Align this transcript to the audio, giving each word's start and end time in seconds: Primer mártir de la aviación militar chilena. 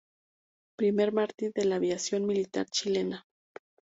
Primer 0.77 1.11
mártir 1.11 1.51
de 1.53 1.63
la 1.65 1.75
aviación 1.75 2.25
militar 2.25 2.65
chilena. 2.71 3.27